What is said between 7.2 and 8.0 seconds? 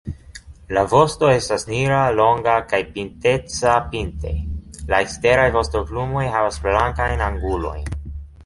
angulojn.